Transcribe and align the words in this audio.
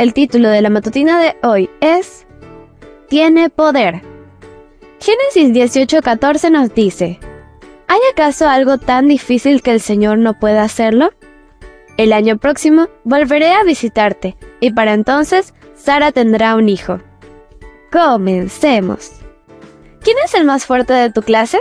El 0.00 0.14
título 0.14 0.48
de 0.48 0.62
la 0.62 0.70
matutina 0.70 1.20
de 1.20 1.36
hoy 1.42 1.68
es 1.82 2.26
Tiene 3.10 3.50
poder. 3.50 4.00
Génesis 4.98 5.52
18:14 5.52 6.50
nos 6.50 6.74
dice, 6.74 7.20
¿Hay 7.86 7.98
acaso 8.10 8.48
algo 8.48 8.78
tan 8.78 9.08
difícil 9.08 9.60
que 9.60 9.72
el 9.72 9.82
Señor 9.82 10.16
no 10.16 10.38
pueda 10.38 10.62
hacerlo? 10.62 11.10
El 11.98 12.14
año 12.14 12.38
próximo 12.38 12.88
volveré 13.04 13.52
a 13.52 13.62
visitarte 13.62 14.38
y 14.58 14.72
para 14.72 14.94
entonces 14.94 15.52
Sara 15.74 16.12
tendrá 16.12 16.54
un 16.54 16.70
hijo. 16.70 17.00
Comencemos. 17.92 19.10
¿Quién 20.00 20.16
es 20.24 20.32
el 20.32 20.46
más 20.46 20.64
fuerte 20.64 20.94
de 20.94 21.12
tu 21.12 21.20
clase? 21.20 21.60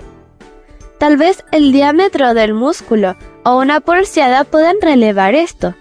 Tal 0.97 1.17
vez 1.17 1.43
el 1.51 1.73
diámetro 1.73 2.33
del 2.33 2.53
músculo 2.53 3.17
o 3.43 3.59
una 3.59 3.81
pulseada 3.81 4.45
puedan 4.45 4.77
relevar 4.81 5.35
esto. 5.35 5.75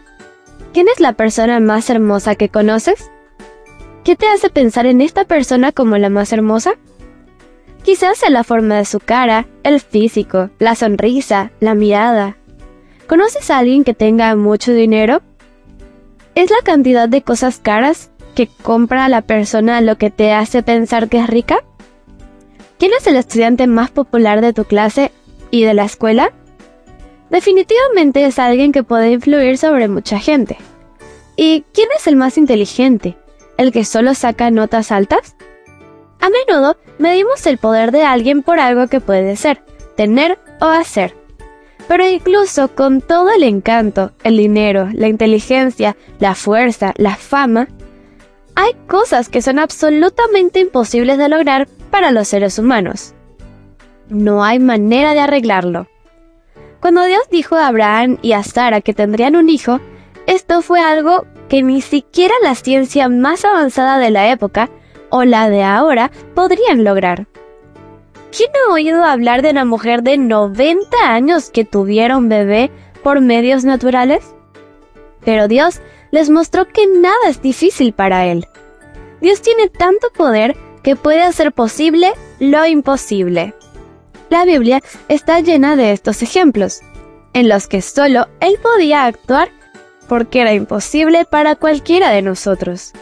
¿Quién 0.73 0.87
es 0.89 1.01
la 1.01 1.15
persona 1.15 1.61
más 1.61 1.89
hermosa 1.89 2.35
que 2.35 2.51
conoces? 2.51 3.11
¿Qué 4.05 4.17
te 4.17 4.27
hace 4.27 4.51
pensar 4.51 4.87
en 4.87 5.01
esta 5.01 5.25
persona 5.25 5.73
como 5.73 5.97
la 5.97 6.11
más 6.11 6.33
hermosa? 6.33 6.73
Quizás 7.83 8.19
sea 8.19 8.31
la 8.31 8.45
forma 8.45 8.77
de 8.77 8.85
su 8.85 9.01
cara, 9.01 9.47
el 9.63 9.81
físico, 9.81 10.51
la 10.59 10.75
sonrisa, 10.75 11.53
la 11.61 11.75
mirada. 11.75 12.37
¿Conoces 13.07 13.51
a 13.51 13.59
alguien 13.59 13.83
que 13.83 13.95
tenga 13.95 14.37
mucho 14.37 14.73
dinero? 14.73 15.23
¿Es 16.35 16.51
la 16.51 16.59
cantidad 16.63 17.09
de 17.09 17.23
cosas 17.23 17.59
caras 17.59 18.11
que 18.35 18.47
compra 18.47 19.09
la 19.09 19.23
persona 19.23 19.81
lo 19.81 19.97
que 19.97 20.11
te 20.11 20.33
hace 20.33 20.63
pensar 20.63 21.09
que 21.09 21.19
es 21.19 21.27
rica? 21.27 21.65
¿Quién 22.79 22.93
es 22.97 23.07
el 23.07 23.17
estudiante 23.17 23.67
más 23.67 23.91
popular 23.91 24.43
de 24.43 24.53
tu 24.53 24.65
clase 24.65 25.13
y 25.51 25.65
de 25.65 25.75
la 25.75 25.85
escuela? 25.85 26.33
Definitivamente 27.31 28.25
es 28.25 28.39
alguien 28.39 28.73
que 28.73 28.83
puede 28.83 29.13
influir 29.13 29.59
sobre 29.59 29.89
mucha 29.89 30.19
gente. 30.19 30.57
¿Y 31.37 31.65
quién 31.73 31.89
es 31.97 32.07
el 32.07 32.17
más 32.17 32.39
inteligente? 32.39 33.17
¿El 33.57 33.73
que 33.73 33.85
solo 33.85 34.15
saca 34.15 34.51
notas 34.51 34.91
altas? 34.91 35.37
A 36.21 36.31
menudo 36.31 36.77
medimos 36.99 37.47
el 37.47 37.59
poder 37.59 37.93
de 37.93 38.03
alguien 38.03 38.43
por 38.43 38.59
algo 38.59 38.89
que 38.89 39.01
puede 39.01 39.37
ser, 39.37 39.63
tener 39.97 40.39
o 40.61 40.67
hacer. 40.67 41.15
Pero 41.87 42.07
incluso 42.07 42.75
con 42.75 43.01
todo 43.01 43.31
el 43.31 43.43
encanto, 43.43 44.13
el 44.25 44.37
dinero, 44.37 44.89
la 44.93 45.09
inteligencia, 45.09 45.97
la 46.19 46.35
fuerza, 46.35 46.93
la 46.97 47.17
fama, 47.17 47.69
hay 48.55 48.73
cosas 48.89 49.29
que 49.29 49.41
son 49.41 49.59
absolutamente 49.59 50.59
imposibles 50.59 51.17
de 51.19 51.29
lograr 51.29 51.69
para 51.91 52.11
los 52.11 52.27
seres 52.27 52.59
humanos. 52.59 53.15
No 54.09 54.43
hay 54.43 54.59
manera 54.59 55.15
de 55.15 55.21
arreglarlo. 55.21 55.87
Cuando 56.81 57.05
Dios 57.05 57.23
dijo 57.31 57.57
a 57.57 57.67
Abraham 57.67 58.19
y 58.23 58.33
a 58.33 58.43
Sara 58.43 58.81
que 58.81 58.95
tendrían 58.95 59.37
un 59.37 59.49
hijo, 59.49 59.81
esto 60.27 60.63
fue 60.63 60.81
algo 60.81 61.27
que 61.49 61.63
ni 61.63 61.81
siquiera 61.81 62.35
la 62.43 62.55
ciencia 62.55 63.09
más 63.09 63.45
avanzada 63.45 63.99
de 63.99 64.11
la 64.11 64.31
época 64.31 64.71
o 65.11 65.25
la 65.25 65.49
de 65.49 65.65
ahora 65.65 66.11
podrían 66.35 66.85
lograr. 66.85 67.27
¿Quién 68.37 68.51
ha 68.55 68.73
oído 68.73 69.05
hablar 69.05 69.43
de 69.43 69.51
una 69.51 69.65
mujer 69.65 70.03
de 70.03 70.19
90 70.19 70.97
años 71.03 71.51
que 71.51 71.65
tuviera 71.65 72.17
un 72.17 72.29
bebé 72.29 72.71
por 73.03 73.21
medios 73.21 73.65
naturales? 73.65 74.35
Pero 75.25 75.49
Dios 75.49 75.81
les 76.11 76.31
mostró 76.31 76.67
que 76.67 76.87
nada 76.87 77.29
es 77.29 77.41
difícil 77.41 77.93
para 77.93 78.27
Él. 78.27 78.47
Dios 79.21 79.41
tiene 79.43 79.69
tanto 79.69 80.09
poder 80.11 80.57
que 80.83 80.95
puede 80.95 81.23
hacer 81.23 81.53
posible 81.53 82.13
lo 82.39 82.65
imposible. 82.67 83.55
La 84.31 84.45
Biblia 84.45 84.83
está 85.09 85.41
llena 85.41 85.77
de 85.77 85.93
estos 85.93 86.23
ejemplos, 86.23 86.81
en 87.33 87.49
los 87.49 87.67
que 87.67 87.83
solo 87.83 88.29
Él 88.41 88.59
podía 88.63 89.07
actuar 89.07 89.51
porque 90.09 90.41
era 90.41 90.55
imposible 90.55 91.25
para 91.25 91.55
cualquiera 91.55 92.11
de 92.11 92.23
nosotros. 92.23 92.93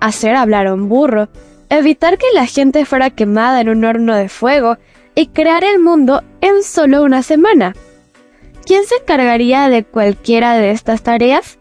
Hacer 0.00 0.34
hablar 0.34 0.66
a 0.66 0.74
un 0.74 0.88
burro, 0.88 1.28
evitar 1.68 2.18
que 2.18 2.26
la 2.32 2.46
gente 2.46 2.84
fuera 2.84 3.10
quemada 3.10 3.60
en 3.60 3.68
un 3.68 3.84
horno 3.84 4.16
de 4.16 4.28
fuego 4.28 4.78
y 5.14 5.26
crear 5.26 5.62
el 5.62 5.78
mundo 5.78 6.22
en 6.40 6.62
solo 6.62 7.02
una 7.02 7.22
semana. 7.22 7.74
¿Quién 8.64 8.84
se 8.84 8.96
encargaría 8.96 9.68
de 9.68 9.84
cualquiera 9.84 10.54
de 10.54 10.70
estas 10.70 11.02
tareas? 11.02 11.58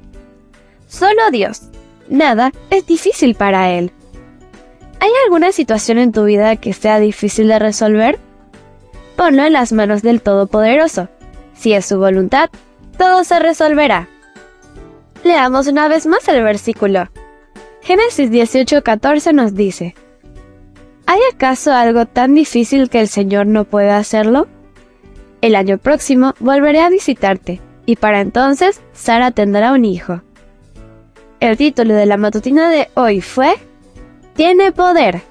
Solo 0.88 1.30
Dios. 1.32 1.64
Nada 2.10 2.52
es 2.70 2.86
difícil 2.86 3.36
para 3.36 3.72
Él. 3.72 3.92
¿Hay 5.00 5.12
alguna 5.26 5.52
situación 5.52 5.98
en 5.98 6.12
tu 6.12 6.24
vida 6.24 6.56
que 6.56 6.74
sea 6.74 7.00
difícil 7.00 7.50
de 7.50 7.60
resolver? 7.60 8.20
Ponlo 9.18 9.44
en 9.44 9.54
las 9.54 9.74
manos 9.74 10.04
del 10.04 10.22
Todopoderoso. 10.22 11.10
Si 11.56 11.74
es 11.74 11.88
su 11.88 11.98
voluntad, 11.98 12.52
todo 13.00 13.24
se 13.24 13.40
resolverá. 13.40 14.08
Leamos 15.24 15.68
una 15.68 15.88
vez 15.88 16.06
más 16.06 16.28
el 16.28 16.44
versículo. 16.44 17.10
Génesis 17.82 18.30
18:14 18.30 19.34
nos 19.34 19.56
dice, 19.56 19.96
¿Hay 21.08 21.20
acaso 21.34 21.74
algo 21.74 22.06
tan 22.06 22.36
difícil 22.36 22.90
que 22.90 23.00
el 23.00 23.08
Señor 23.08 23.48
no 23.48 23.64
pueda 23.64 23.98
hacerlo? 23.98 24.48
El 25.42 25.56
año 25.56 25.80
próximo 25.80 26.36
volveré 26.40 26.82
a 26.82 26.90
visitarte, 26.90 27.60
y 27.88 27.96
para 27.96 28.22
entonces 28.22 28.82
Sara 28.94 29.32
tendrá 29.32 29.72
un 29.72 29.84
hijo. 29.84 30.22
El 31.40 31.58
título 31.58 31.96
de 31.96 32.06
la 32.06 32.18
matutina 32.18 32.70
de 32.70 32.90
hoy 32.94 33.22
fue 33.22 33.56
Tiene 34.36 34.72
poder. 34.72 35.22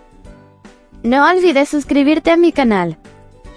No 1.04 1.30
olvides 1.30 1.68
suscribirte 1.68 2.32
a 2.32 2.36
mi 2.36 2.50
canal. 2.50 2.98